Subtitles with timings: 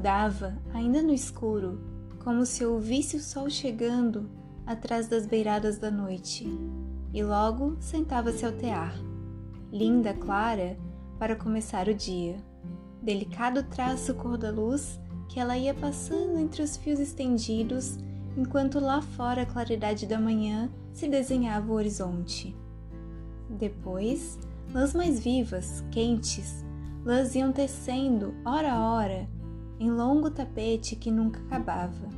[0.00, 1.78] acordava, ainda no escuro,
[2.24, 4.30] como se ouvisse o sol chegando
[4.66, 6.48] atrás das beiradas da noite,
[7.12, 8.94] e logo sentava-se ao tear,
[9.70, 10.78] linda, clara,
[11.18, 12.36] para começar o dia.
[13.02, 17.98] Delicado traço cor da luz que ela ia passando entre os fios estendidos,
[18.38, 22.56] enquanto lá fora a claridade da manhã se desenhava o horizonte.
[23.50, 24.38] Depois,
[24.72, 26.64] lãs mais vivas, quentes,
[27.04, 29.28] lãs iam tecendo, hora a hora,
[29.80, 32.08] em longo tapete que nunca acabava.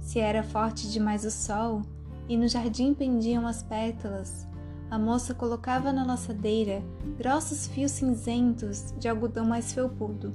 [0.00, 1.82] Se era forte demais o sol
[2.26, 4.48] e no jardim pendiam as pétalas,
[4.90, 6.82] a moça colocava na laçadeira
[7.18, 10.32] grossos fios cinzentos de algodão mais felpudo.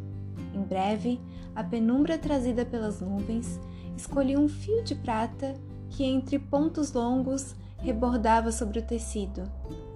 [0.53, 1.19] Em breve,
[1.55, 3.59] a penumbra trazida pelas nuvens
[3.97, 5.55] escolhia um fio de prata
[5.89, 9.43] que, entre pontos longos, rebordava sobre o tecido.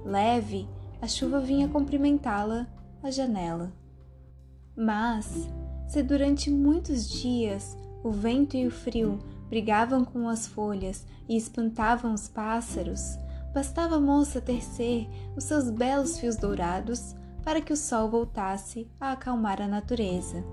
[0.03, 0.67] Leve,
[1.01, 2.67] a chuva vinha cumprimentá-la
[3.03, 3.71] à janela.
[4.75, 5.47] Mas,
[5.87, 9.19] se durante muitos dias o vento e o frio
[9.49, 13.17] brigavam com as folhas e espantavam os pássaros,
[13.53, 19.11] bastava a moça tecer os seus belos fios dourados para que o sol voltasse a
[19.11, 20.43] acalmar a natureza.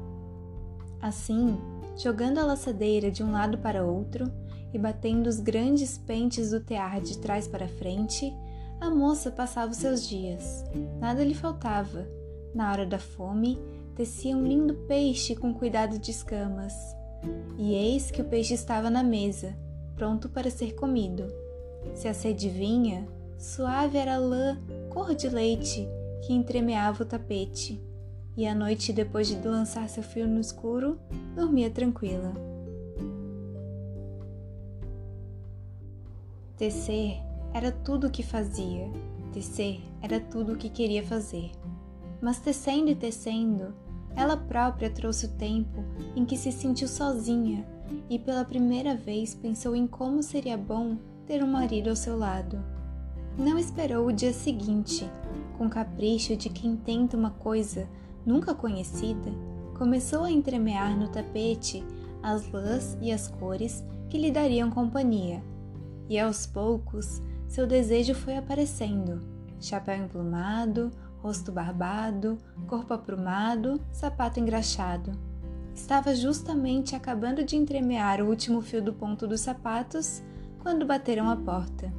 [1.00, 1.58] Assim,
[1.96, 4.30] jogando a laçadeira de um lado para outro
[4.72, 8.32] e batendo os grandes pentes do tear de trás para frente,
[8.80, 10.64] a moça passava os seus dias.
[11.00, 12.06] Nada lhe faltava.
[12.54, 13.58] Na hora da fome,
[13.94, 16.74] tecia um lindo peixe com cuidado de escamas.
[17.56, 19.56] E eis que o peixe estava na mesa,
[19.94, 21.26] pronto para ser comido.
[21.94, 23.06] Se a sede vinha,
[23.38, 25.86] suave era a lã cor de leite
[26.22, 27.80] que entremeava o tapete.
[28.36, 30.98] E à noite, depois de lançar seu fio no escuro,
[31.34, 32.32] dormia tranquila.
[36.56, 37.20] Tecer
[37.52, 38.88] era tudo o que fazia,
[39.32, 41.50] tecer era tudo o que queria fazer.
[42.22, 43.74] Mas tecendo e tecendo,
[44.14, 47.66] ela própria trouxe o tempo em que se sentiu sozinha
[48.08, 52.62] e pela primeira vez pensou em como seria bom ter um marido ao seu lado.
[53.36, 55.10] Não esperou o dia seguinte,
[55.58, 57.88] com capricho de quem tenta uma coisa
[58.24, 59.32] nunca conhecida,
[59.76, 61.84] começou a entremear no tapete
[62.22, 65.42] as lãs e as cores que lhe dariam companhia.
[66.08, 69.20] E aos poucos, seu desejo foi aparecendo:
[69.58, 70.90] chapéu emplumado,
[71.22, 75.12] rosto barbado, corpo aprumado, sapato engraxado.
[75.74, 80.22] Estava justamente acabando de entremear o último fio do ponto dos sapatos
[80.58, 81.92] quando bateram a porta.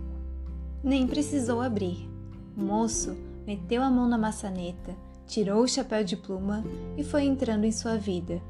[0.83, 2.09] Nem precisou abrir.
[2.55, 3.17] O moço
[3.47, 4.95] meteu a mão na maçaneta,
[5.25, 6.63] tirou o chapéu de pluma
[6.97, 8.41] e foi entrando em sua vida.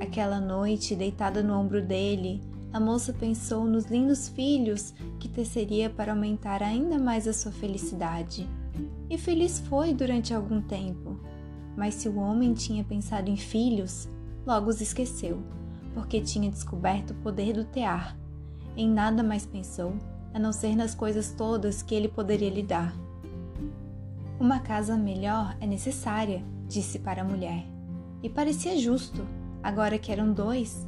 [0.00, 6.12] Aquela noite, deitada no ombro dele, a moça pensou nos lindos filhos que teceria para
[6.12, 8.48] aumentar ainda mais a sua felicidade.
[9.08, 11.18] E feliz foi durante algum tempo.
[11.76, 14.08] Mas se o homem tinha pensado em filhos,
[14.46, 15.42] logo os esqueceu,
[15.94, 18.16] porque tinha descoberto o poder do tear.
[18.76, 19.94] Em nada mais pensou,
[20.34, 22.94] a não ser nas coisas todas que ele poderia lhe dar.
[24.40, 27.64] Uma casa melhor é necessária, disse para a mulher.
[28.22, 29.24] E parecia justo,
[29.62, 30.86] agora que eram dois.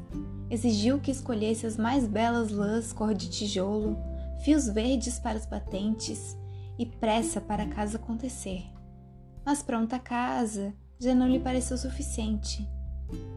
[0.51, 3.97] Exigiu que escolhesse as mais belas lãs cor de tijolo,
[4.41, 6.37] fios verdes para os batentes
[6.79, 8.65] e pressa para a casa acontecer.
[9.45, 12.69] Mas pronta casa já não lhe pareceu suficiente.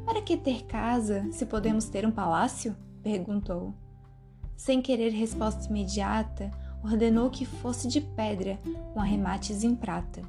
[0.05, 2.75] Para que ter casa se podemos ter um palácio?
[3.01, 3.73] perguntou.
[4.55, 6.51] Sem querer resposta imediata,
[6.83, 8.59] ordenou que fosse de pedra,
[8.93, 10.21] com arremates em prata.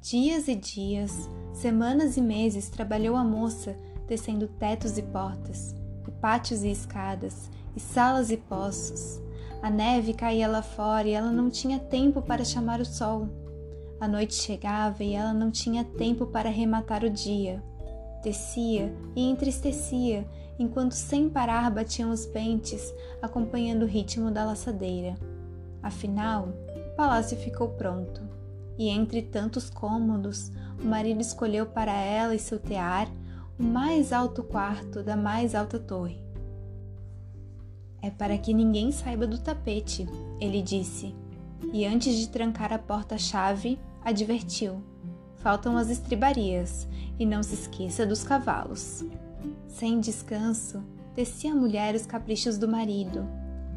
[0.00, 3.76] Dias e dias, semanas e meses trabalhou a moça
[4.06, 5.74] tecendo tetos e portas,
[6.08, 9.20] e pátios e escadas, e salas e poços,
[9.62, 13.28] a neve caía lá fora e ela não tinha tempo para chamar o sol.
[14.00, 17.62] A noite chegava e ela não tinha tempo para arrematar o dia.
[18.22, 20.26] Tecia e entristecia
[20.58, 25.16] enquanto sem parar batiam os pentes, acompanhando o ritmo da laçadeira.
[25.82, 26.48] Afinal,
[26.92, 28.22] o palácio ficou pronto.
[28.78, 30.50] E entre tantos cômodos,
[30.82, 33.08] o marido escolheu para ela e seu tear
[33.58, 36.29] o mais alto quarto da mais alta torre.
[38.02, 40.06] É para que ninguém saiba do tapete,
[40.40, 41.14] ele disse,
[41.72, 44.82] e antes de trancar a porta-chave, advertiu:
[45.36, 46.88] faltam as estribarias,
[47.18, 49.04] e não se esqueça dos cavalos.
[49.68, 50.82] Sem descanso,
[51.14, 53.26] tecia a mulher os caprichos do marido,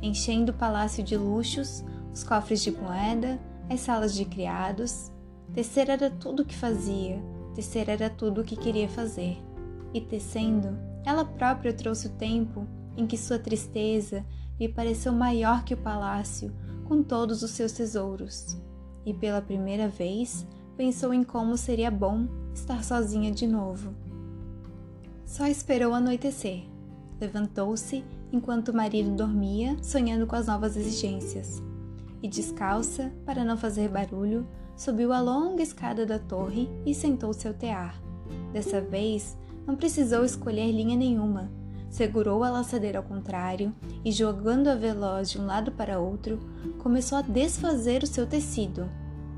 [0.02, 1.84] enchendo o palácio de luxos,
[2.14, 3.40] os cofres de moeda,
[3.70, 5.12] as salas de criados.
[5.54, 7.22] Tecer era tudo o que fazia,
[7.54, 9.38] tecer era tudo o que queria fazer.
[9.94, 14.25] E tecendo, ela própria trouxe o tempo em que sua tristeza
[14.60, 16.54] lhe pareceu maior que o palácio,
[16.86, 18.57] com todos os seus tesouros.
[19.06, 20.48] E pela primeira vez
[20.78, 23.94] pensou em como seria bom estar sozinha de novo.
[25.25, 26.63] Só esperou anoitecer.
[27.19, 31.62] Levantou-se enquanto o marido dormia, sonhando com as novas exigências.
[32.22, 37.54] E descalça, para não fazer barulho, subiu a longa escada da torre e sentou-se ao
[37.54, 38.01] tear.
[38.51, 41.51] Dessa vez, não precisou escolher linha nenhuma.
[41.94, 43.72] Segurou a laçadeira ao contrário
[44.04, 46.40] e, jogando a veloz de um lado para outro,
[46.80, 48.90] começou a desfazer o seu tecido.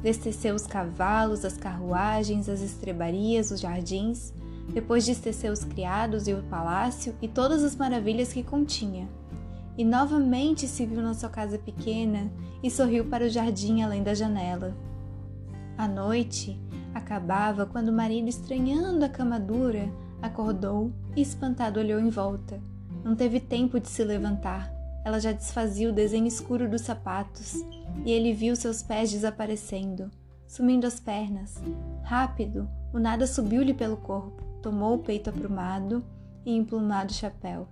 [0.01, 4.33] Desteceu os cavalos, as carruagens, as estrebarias, os jardins,
[4.73, 9.09] depois desteceu os criados e o palácio e todas as maravilhas que continha.
[9.77, 12.31] E novamente se viu na sua casa pequena
[12.63, 14.73] e sorriu para o jardim além da janela.
[15.77, 16.57] A noite
[16.93, 19.91] acabava quando o marido, estranhando a cama dura,
[20.25, 22.61] acordou e espantado olhou em volta.
[23.03, 24.73] Não teve tempo de se levantar.
[25.03, 27.55] Ela já desfazia o desenho escuro dos sapatos
[28.03, 30.09] e ele viu seus pés desaparecendo,
[30.47, 31.55] sumindo as pernas.
[32.03, 36.03] Rápido, o nada subiu-lhe pelo corpo tomou o peito aprumado
[36.43, 37.67] e emplumado chapéu.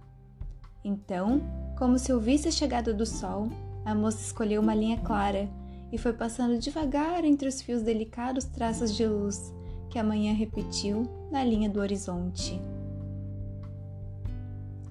[0.86, 1.42] Então,
[1.76, 3.50] como se ouvisse a chegada do sol,
[3.84, 5.50] a moça escolheu uma linha clara
[5.92, 9.52] e foi passando devagar entre os fios delicados traços de luz
[9.94, 12.60] que a manhã repetiu na linha do horizonte.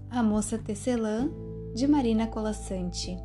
[0.08, 1.28] A moça tecelã
[1.74, 3.16] de Marina Colassante.